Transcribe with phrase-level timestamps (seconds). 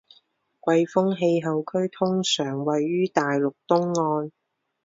[0.65, 4.31] 季风气候区通常位于大陆东岸